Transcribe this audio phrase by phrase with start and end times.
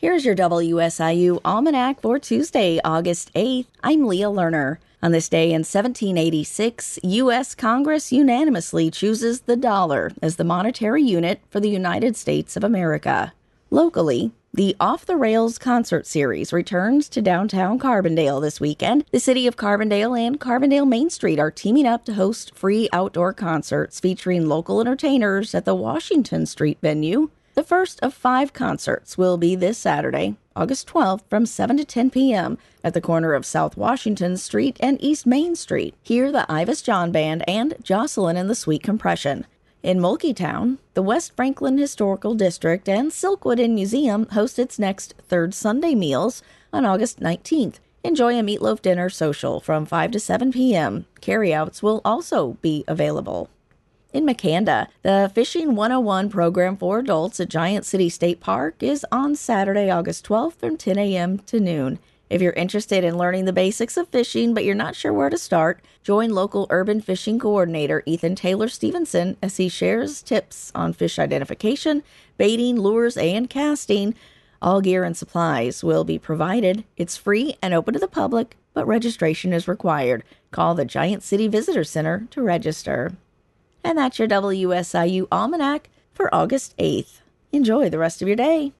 [0.00, 3.66] Here's your WSIU Almanac for Tuesday, August 8th.
[3.82, 4.76] I'm Leah Lerner.
[5.02, 7.56] On this day in 1786, U.S.
[7.56, 13.32] Congress unanimously chooses the dollar as the monetary unit for the United States of America.
[13.70, 19.04] Locally, the Off the Rails concert series returns to downtown Carbondale this weekend.
[19.10, 23.32] The city of Carbondale and Carbondale Main Street are teaming up to host free outdoor
[23.32, 27.30] concerts featuring local entertainers at the Washington Street venue.
[27.58, 32.08] The first of five concerts will be this Saturday, August 12th from 7 to 10
[32.08, 32.56] p.m.
[32.84, 35.96] at the corner of South Washington Street and East Main Street.
[36.04, 39.44] Hear the Ivas John Band and Jocelyn and the Sweet Compression.
[39.82, 45.52] In Mulkeytown, the West Franklin Historical District and Silkwood Inn Museum host its next Third
[45.52, 47.80] Sunday meals on August 19th.
[48.04, 51.06] Enjoy a meatloaf dinner social from 5 to 7 p.m.
[51.20, 53.50] Carryouts will also be available.
[54.10, 59.36] In Makanda, the Fishing 101 program for adults at Giant City State Park is on
[59.36, 61.40] Saturday, August 12th from 10 a.m.
[61.40, 61.98] to noon.
[62.30, 65.36] If you're interested in learning the basics of fishing but you're not sure where to
[65.36, 71.18] start, join local urban fishing coordinator Ethan Taylor Stevenson as he shares tips on fish
[71.18, 72.02] identification,
[72.38, 74.14] baiting, lures, and casting.
[74.62, 76.84] All gear and supplies will be provided.
[76.96, 80.24] It's free and open to the public, but registration is required.
[80.50, 83.12] Call the Giant City Visitor Center to register.
[83.88, 87.22] And that's your WSIU Almanac for August 8th.
[87.52, 88.74] Enjoy the rest of your day.